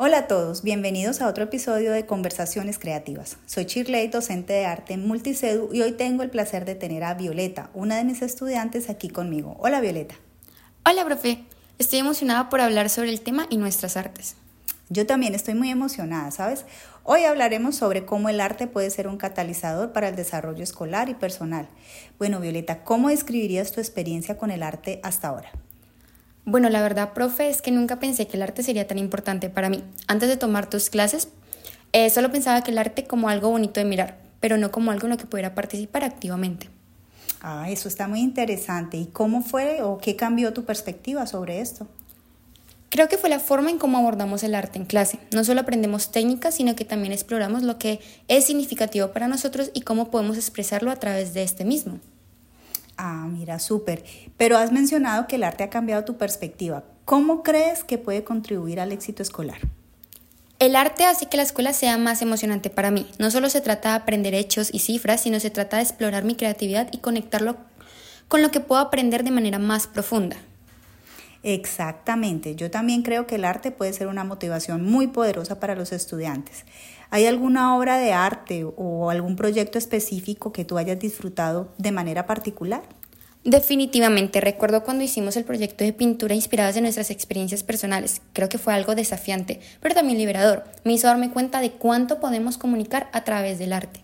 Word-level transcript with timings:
Hola 0.00 0.18
a 0.18 0.26
todos, 0.28 0.62
bienvenidos 0.62 1.20
a 1.20 1.26
otro 1.26 1.42
episodio 1.42 1.90
de 1.90 2.06
Conversaciones 2.06 2.78
Creativas. 2.78 3.36
Soy 3.46 3.66
Chirley, 3.66 4.06
docente 4.06 4.52
de 4.52 4.64
arte 4.64 4.92
en 4.92 5.04
Multicedu 5.04 5.70
y 5.72 5.82
hoy 5.82 5.90
tengo 5.90 6.22
el 6.22 6.30
placer 6.30 6.64
de 6.64 6.76
tener 6.76 7.02
a 7.02 7.14
Violeta, 7.14 7.68
una 7.74 7.96
de 7.96 8.04
mis 8.04 8.22
estudiantes 8.22 8.90
aquí 8.90 9.08
conmigo. 9.08 9.56
Hola 9.58 9.80
Violeta. 9.80 10.14
Hola 10.88 11.04
profe, 11.04 11.44
estoy 11.80 11.98
emocionada 11.98 12.48
por 12.48 12.60
hablar 12.60 12.90
sobre 12.90 13.10
el 13.10 13.22
tema 13.22 13.48
y 13.50 13.56
nuestras 13.56 13.96
artes. 13.96 14.36
Yo 14.88 15.04
también 15.04 15.34
estoy 15.34 15.54
muy 15.54 15.68
emocionada, 15.68 16.30
¿sabes? 16.30 16.64
Hoy 17.02 17.24
hablaremos 17.24 17.74
sobre 17.74 18.06
cómo 18.06 18.28
el 18.28 18.40
arte 18.40 18.68
puede 18.68 18.90
ser 18.90 19.08
un 19.08 19.16
catalizador 19.16 19.92
para 19.92 20.08
el 20.10 20.14
desarrollo 20.14 20.62
escolar 20.62 21.08
y 21.08 21.14
personal. 21.14 21.68
Bueno, 22.18 22.38
Violeta, 22.38 22.84
¿cómo 22.84 23.08
describirías 23.08 23.72
tu 23.72 23.80
experiencia 23.80 24.38
con 24.38 24.52
el 24.52 24.62
arte 24.62 25.00
hasta 25.02 25.26
ahora? 25.26 25.50
Bueno, 26.50 26.70
la 26.70 26.80
verdad, 26.80 27.12
profe, 27.12 27.50
es 27.50 27.60
que 27.60 27.70
nunca 27.70 28.00
pensé 28.00 28.26
que 28.26 28.38
el 28.38 28.42
arte 28.42 28.62
sería 28.62 28.86
tan 28.86 28.96
importante 28.96 29.50
para 29.50 29.68
mí. 29.68 29.84
Antes 30.06 30.30
de 30.30 30.38
tomar 30.38 30.70
tus 30.70 30.88
clases, 30.88 31.28
eh, 31.92 32.08
solo 32.08 32.32
pensaba 32.32 32.62
que 32.62 32.70
el 32.70 32.78
arte 32.78 33.04
como 33.04 33.28
algo 33.28 33.50
bonito 33.50 33.80
de 33.80 33.84
mirar, 33.84 34.16
pero 34.40 34.56
no 34.56 34.70
como 34.70 34.90
algo 34.90 35.04
en 35.04 35.10
lo 35.10 35.18
que 35.18 35.26
pudiera 35.26 35.54
participar 35.54 36.04
activamente. 36.04 36.70
Ah, 37.42 37.66
eso 37.68 37.86
está 37.86 38.08
muy 38.08 38.20
interesante. 38.20 38.96
¿Y 38.96 39.08
cómo 39.08 39.42
fue 39.42 39.82
o 39.82 39.98
qué 39.98 40.16
cambió 40.16 40.54
tu 40.54 40.64
perspectiva 40.64 41.26
sobre 41.26 41.60
esto? 41.60 41.86
Creo 42.88 43.10
que 43.10 43.18
fue 43.18 43.28
la 43.28 43.40
forma 43.40 43.68
en 43.68 43.76
cómo 43.76 43.98
abordamos 43.98 44.42
el 44.42 44.54
arte 44.54 44.78
en 44.78 44.86
clase. 44.86 45.18
No 45.34 45.44
solo 45.44 45.60
aprendemos 45.60 46.12
técnicas, 46.12 46.54
sino 46.54 46.74
que 46.74 46.86
también 46.86 47.12
exploramos 47.12 47.62
lo 47.62 47.76
que 47.76 48.00
es 48.26 48.46
significativo 48.46 49.08
para 49.08 49.28
nosotros 49.28 49.70
y 49.74 49.82
cómo 49.82 50.10
podemos 50.10 50.38
expresarlo 50.38 50.90
a 50.92 50.96
través 50.96 51.34
de 51.34 51.42
este 51.42 51.66
mismo. 51.66 52.00
Ah, 52.98 53.28
mira, 53.30 53.60
súper. 53.60 54.04
Pero 54.36 54.58
has 54.58 54.72
mencionado 54.72 55.28
que 55.28 55.36
el 55.36 55.44
arte 55.44 55.62
ha 55.62 55.70
cambiado 55.70 56.04
tu 56.04 56.18
perspectiva. 56.18 56.82
¿Cómo 57.04 57.44
crees 57.44 57.84
que 57.84 57.96
puede 57.96 58.24
contribuir 58.24 58.80
al 58.80 58.90
éxito 58.90 59.22
escolar? 59.22 59.60
El 60.58 60.74
arte 60.74 61.04
hace 61.04 61.26
que 61.26 61.36
la 61.36 61.44
escuela 61.44 61.72
sea 61.72 61.96
más 61.96 62.20
emocionante 62.22 62.70
para 62.70 62.90
mí. 62.90 63.08
No 63.20 63.30
solo 63.30 63.48
se 63.48 63.60
trata 63.60 63.90
de 63.90 63.96
aprender 63.96 64.34
hechos 64.34 64.70
y 64.72 64.80
cifras, 64.80 65.22
sino 65.22 65.38
se 65.38 65.50
trata 65.50 65.76
de 65.76 65.84
explorar 65.84 66.24
mi 66.24 66.34
creatividad 66.34 66.88
y 66.90 66.98
conectarlo 66.98 67.56
con 68.26 68.42
lo 68.42 68.50
que 68.50 68.58
puedo 68.58 68.80
aprender 68.80 69.22
de 69.22 69.30
manera 69.30 69.60
más 69.60 69.86
profunda. 69.86 70.36
Exactamente, 71.44 72.56
yo 72.56 72.70
también 72.70 73.02
creo 73.02 73.28
que 73.28 73.36
el 73.36 73.44
arte 73.44 73.70
puede 73.70 73.92
ser 73.92 74.08
una 74.08 74.24
motivación 74.24 74.84
muy 74.84 75.06
poderosa 75.06 75.60
para 75.60 75.76
los 75.76 75.92
estudiantes. 75.92 76.64
¿Hay 77.10 77.26
alguna 77.26 77.76
obra 77.76 77.96
de 77.96 78.12
arte 78.12 78.64
o 78.64 79.10
algún 79.10 79.36
proyecto 79.36 79.78
específico 79.78 80.52
que 80.52 80.64
tú 80.64 80.76
hayas 80.76 80.98
disfrutado 80.98 81.72
de 81.78 81.92
manera 81.92 82.26
particular? 82.26 82.82
Definitivamente, 83.44 84.40
recuerdo 84.40 84.82
cuando 84.82 85.04
hicimos 85.04 85.36
el 85.36 85.44
proyecto 85.44 85.84
de 85.84 85.92
pintura 85.92 86.34
inspiradas 86.34 86.76
en 86.76 86.82
nuestras 86.82 87.10
experiencias 87.10 87.62
personales. 87.62 88.20
Creo 88.32 88.48
que 88.48 88.58
fue 88.58 88.74
algo 88.74 88.94
desafiante, 88.94 89.60
pero 89.80 89.94
también 89.94 90.18
liberador. 90.18 90.64
Me 90.84 90.92
hizo 90.92 91.06
darme 91.06 91.30
cuenta 91.30 91.60
de 91.60 91.70
cuánto 91.70 92.20
podemos 92.20 92.58
comunicar 92.58 93.08
a 93.12 93.24
través 93.24 93.58
del 93.58 93.72
arte. 93.72 94.02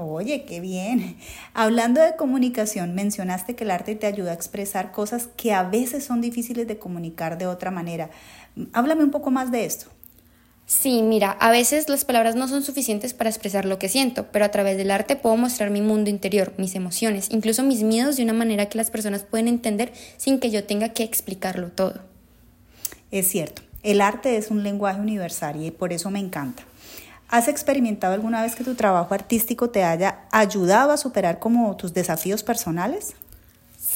Oye, 0.00 0.44
qué 0.44 0.60
bien. 0.60 1.16
Hablando 1.54 2.00
de 2.00 2.14
comunicación, 2.14 2.94
mencionaste 2.94 3.56
que 3.56 3.64
el 3.64 3.72
arte 3.72 3.96
te 3.96 4.06
ayuda 4.06 4.30
a 4.30 4.34
expresar 4.34 4.92
cosas 4.92 5.28
que 5.36 5.52
a 5.52 5.64
veces 5.64 6.04
son 6.04 6.20
difíciles 6.20 6.68
de 6.68 6.78
comunicar 6.78 7.36
de 7.36 7.48
otra 7.48 7.72
manera. 7.72 8.08
Háblame 8.72 9.02
un 9.02 9.10
poco 9.10 9.32
más 9.32 9.50
de 9.50 9.64
esto. 9.64 9.88
Sí, 10.68 11.00
mira, 11.00 11.30
a 11.30 11.50
veces 11.50 11.88
las 11.88 12.04
palabras 12.04 12.36
no 12.36 12.46
son 12.46 12.62
suficientes 12.62 13.14
para 13.14 13.30
expresar 13.30 13.64
lo 13.64 13.78
que 13.78 13.88
siento, 13.88 14.26
pero 14.30 14.44
a 14.44 14.50
través 14.50 14.76
del 14.76 14.90
arte 14.90 15.16
puedo 15.16 15.34
mostrar 15.38 15.70
mi 15.70 15.80
mundo 15.80 16.10
interior, 16.10 16.52
mis 16.58 16.74
emociones, 16.74 17.28
incluso 17.30 17.62
mis 17.62 17.82
miedos 17.82 18.18
de 18.18 18.24
una 18.24 18.34
manera 18.34 18.66
que 18.66 18.76
las 18.76 18.90
personas 18.90 19.22
pueden 19.22 19.48
entender 19.48 19.94
sin 20.18 20.38
que 20.38 20.50
yo 20.50 20.64
tenga 20.64 20.90
que 20.90 21.04
explicarlo 21.04 21.70
todo. 21.70 22.02
Es 23.10 23.28
cierto, 23.28 23.62
el 23.82 24.02
arte 24.02 24.36
es 24.36 24.50
un 24.50 24.62
lenguaje 24.62 25.00
universal 25.00 25.64
y 25.64 25.70
por 25.70 25.94
eso 25.94 26.10
me 26.10 26.18
encanta. 26.18 26.64
¿Has 27.30 27.48
experimentado 27.48 28.12
alguna 28.12 28.42
vez 28.42 28.54
que 28.54 28.62
tu 28.62 28.74
trabajo 28.74 29.14
artístico 29.14 29.70
te 29.70 29.84
haya 29.84 30.26
ayudado 30.32 30.92
a 30.92 30.98
superar 30.98 31.38
como 31.38 31.78
tus 31.78 31.94
desafíos 31.94 32.42
personales? 32.42 33.14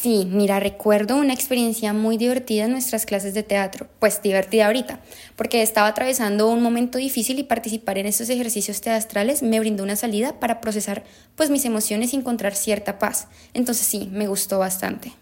Sí, 0.02 0.28
mira, 0.28 0.58
recuerdo 0.58 1.14
una 1.16 1.32
experiencia 1.32 1.92
muy 1.92 2.16
divertida 2.16 2.64
en 2.64 2.72
nuestras 2.72 3.06
clases 3.06 3.34
de 3.34 3.44
teatro, 3.44 3.86
pues 4.00 4.20
divertida 4.20 4.66
ahorita, 4.66 4.98
porque 5.36 5.62
estaba 5.62 5.86
atravesando 5.86 6.50
un 6.50 6.60
momento 6.60 6.98
difícil 6.98 7.38
y 7.38 7.44
participar 7.44 7.98
en 7.98 8.06
estos 8.06 8.28
ejercicios 8.28 8.80
teatrales 8.80 9.44
me 9.44 9.60
brindó 9.60 9.84
una 9.84 9.94
salida 9.94 10.41
para 10.41 10.60
procesar 10.60 11.04
pues 11.36 11.50
mis 11.50 11.64
emociones 11.66 12.12
y 12.12 12.16
encontrar 12.16 12.56
cierta 12.56 12.98
paz. 12.98 13.28
Entonces 13.54 13.86
sí, 13.86 14.10
me 14.10 14.26
gustó 14.26 14.58
bastante. 14.58 15.12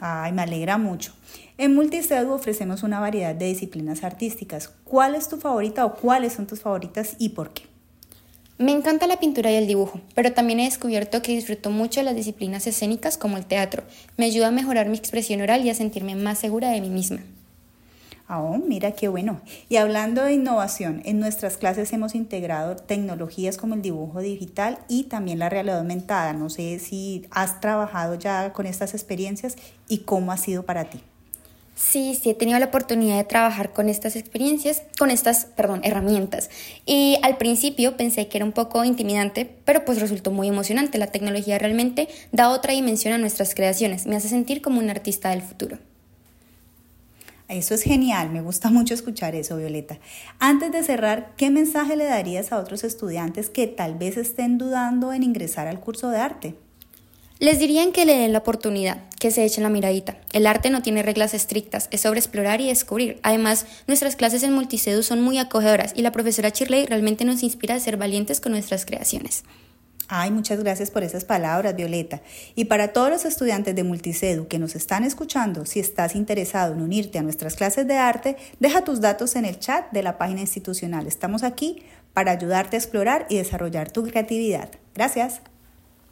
Ay, 0.00 0.32
me 0.32 0.42
alegra 0.42 0.76
mucho. 0.76 1.12
En 1.56 1.76
Multicedu 1.76 2.32
ofrecemos 2.32 2.82
una 2.82 2.98
variedad 2.98 3.36
de 3.36 3.46
disciplinas 3.46 4.02
artísticas. 4.02 4.70
¿Cuál 4.82 5.14
es 5.14 5.28
tu 5.28 5.36
favorita 5.36 5.84
o 5.84 5.94
cuáles 5.94 6.32
son 6.32 6.48
tus 6.48 6.62
favoritas 6.62 7.14
y 7.20 7.28
por 7.28 7.52
qué? 7.52 7.71
Me 8.62 8.70
encanta 8.70 9.08
la 9.08 9.18
pintura 9.18 9.50
y 9.50 9.56
el 9.56 9.66
dibujo, 9.66 10.00
pero 10.14 10.34
también 10.34 10.60
he 10.60 10.66
descubierto 10.66 11.20
que 11.20 11.32
disfruto 11.32 11.70
mucho 11.70 12.00
las 12.04 12.14
disciplinas 12.14 12.64
escénicas 12.68 13.18
como 13.18 13.36
el 13.36 13.44
teatro. 13.44 13.82
Me 14.16 14.26
ayuda 14.26 14.46
a 14.46 14.50
mejorar 14.52 14.88
mi 14.88 14.96
expresión 14.96 15.40
oral 15.40 15.64
y 15.66 15.70
a 15.70 15.74
sentirme 15.74 16.14
más 16.14 16.38
segura 16.38 16.70
de 16.70 16.80
mí 16.80 16.88
misma. 16.88 17.18
Oh, 18.28 18.58
mira 18.58 18.92
qué 18.92 19.08
bueno. 19.08 19.40
Y 19.68 19.78
hablando 19.78 20.22
de 20.22 20.34
innovación, 20.34 21.02
en 21.04 21.18
nuestras 21.18 21.56
clases 21.56 21.92
hemos 21.92 22.14
integrado 22.14 22.76
tecnologías 22.76 23.56
como 23.56 23.74
el 23.74 23.82
dibujo 23.82 24.20
digital 24.20 24.78
y 24.86 25.04
también 25.04 25.40
la 25.40 25.48
realidad 25.48 25.80
aumentada. 25.80 26.32
No 26.32 26.48
sé 26.48 26.78
si 26.78 27.26
has 27.32 27.60
trabajado 27.60 28.14
ya 28.14 28.52
con 28.52 28.66
estas 28.66 28.94
experiencias 28.94 29.56
y 29.88 30.04
cómo 30.04 30.30
ha 30.30 30.36
sido 30.36 30.62
para 30.62 30.84
ti. 30.84 31.00
Sí, 31.74 32.18
sí 32.20 32.30
he 32.30 32.34
tenido 32.34 32.58
la 32.58 32.66
oportunidad 32.66 33.16
de 33.16 33.24
trabajar 33.24 33.72
con 33.72 33.88
estas 33.88 34.14
experiencias, 34.14 34.82
con 34.98 35.10
estas, 35.10 35.46
perdón, 35.46 35.80
herramientas. 35.84 36.50
Y 36.84 37.18
al 37.22 37.38
principio 37.38 37.96
pensé 37.96 38.28
que 38.28 38.38
era 38.38 38.44
un 38.44 38.52
poco 38.52 38.84
intimidante, 38.84 39.50
pero 39.64 39.84
pues 39.84 40.00
resultó 40.00 40.30
muy 40.30 40.48
emocionante. 40.48 40.98
La 40.98 41.06
tecnología 41.06 41.58
realmente 41.58 42.08
da 42.30 42.50
otra 42.50 42.74
dimensión 42.74 43.14
a 43.14 43.18
nuestras 43.18 43.54
creaciones, 43.54 44.06
me 44.06 44.16
hace 44.16 44.28
sentir 44.28 44.60
como 44.60 44.80
un 44.80 44.90
artista 44.90 45.30
del 45.30 45.42
futuro. 45.42 45.78
Eso 47.48 47.74
es 47.74 47.82
genial, 47.82 48.30
me 48.30 48.40
gusta 48.40 48.70
mucho 48.70 48.94
escuchar 48.94 49.34
eso, 49.34 49.56
Violeta. 49.56 49.98
Antes 50.38 50.72
de 50.72 50.82
cerrar, 50.82 51.34
¿qué 51.36 51.50
mensaje 51.50 51.96
le 51.96 52.04
darías 52.04 52.52
a 52.52 52.58
otros 52.58 52.82
estudiantes 52.84 53.50
que 53.50 53.66
tal 53.66 53.94
vez 53.94 54.16
estén 54.16 54.56
dudando 54.56 55.12
en 55.12 55.22
ingresar 55.22 55.68
al 55.68 55.80
curso 55.80 56.08
de 56.08 56.18
arte? 56.18 56.54
Les 57.42 57.58
dirían 57.58 57.90
que 57.90 58.04
le 58.04 58.16
den 58.16 58.32
la 58.32 58.38
oportunidad, 58.38 58.98
que 59.18 59.32
se 59.32 59.44
echen 59.44 59.64
la 59.64 59.68
miradita. 59.68 60.16
El 60.32 60.46
arte 60.46 60.70
no 60.70 60.80
tiene 60.80 61.02
reglas 61.02 61.34
estrictas, 61.34 61.88
es 61.90 62.02
sobre 62.02 62.20
explorar 62.20 62.60
y 62.60 62.68
descubrir. 62.68 63.18
Además, 63.24 63.66
nuestras 63.88 64.14
clases 64.14 64.44
en 64.44 64.52
Multicedu 64.52 65.02
son 65.02 65.20
muy 65.20 65.38
acogedoras 65.38 65.92
y 65.96 66.02
la 66.02 66.12
profesora 66.12 66.50
Shirley 66.50 66.86
realmente 66.86 67.24
nos 67.24 67.42
inspira 67.42 67.74
a 67.74 67.80
ser 67.80 67.96
valientes 67.96 68.40
con 68.40 68.52
nuestras 68.52 68.86
creaciones. 68.86 69.42
Ay, 70.06 70.30
muchas 70.30 70.60
gracias 70.60 70.92
por 70.92 71.02
esas 71.02 71.24
palabras, 71.24 71.74
Violeta. 71.74 72.22
Y 72.54 72.66
para 72.66 72.92
todos 72.92 73.10
los 73.10 73.24
estudiantes 73.24 73.74
de 73.74 73.82
Multicedu 73.82 74.46
que 74.46 74.60
nos 74.60 74.76
están 74.76 75.02
escuchando, 75.02 75.66
si 75.66 75.80
estás 75.80 76.14
interesado 76.14 76.74
en 76.74 76.80
unirte 76.80 77.18
a 77.18 77.22
nuestras 77.22 77.56
clases 77.56 77.88
de 77.88 77.96
arte, 77.96 78.36
deja 78.60 78.84
tus 78.84 79.00
datos 79.00 79.34
en 79.34 79.46
el 79.46 79.58
chat 79.58 79.90
de 79.90 80.04
la 80.04 80.16
página 80.16 80.42
institucional. 80.42 81.08
Estamos 81.08 81.42
aquí 81.42 81.82
para 82.12 82.30
ayudarte 82.30 82.76
a 82.76 82.78
explorar 82.78 83.26
y 83.28 83.38
desarrollar 83.38 83.90
tu 83.90 84.04
creatividad. 84.04 84.68
Gracias. 84.94 85.40